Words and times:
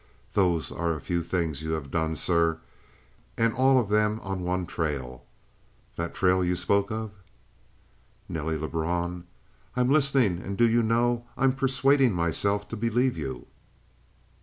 Those 0.33 0.71
are 0.71 0.93
a 0.95 0.99
few 0.99 1.21
things 1.21 1.61
you 1.61 1.73
have 1.73 1.91
done, 1.91 2.15
sir! 2.15 2.57
And 3.37 3.53
all 3.53 3.77
on 3.77 4.41
one 4.41 4.65
trail? 4.65 5.25
That 5.95 6.15
trail 6.15 6.43
you 6.43 6.55
spoke 6.55 6.89
of?" 6.89 7.11
"Nelly 8.27 8.57
Lebrun" 8.57 9.25
"I'm 9.77 9.91
listening; 9.91 10.39
and 10.39 10.57
do 10.57 10.67
you 10.67 10.81
know 10.81 11.27
I'm 11.37 11.53
persuading 11.53 12.13
myself 12.13 12.67
to 12.69 12.75
believe 12.75 13.15
you?" 13.15 13.45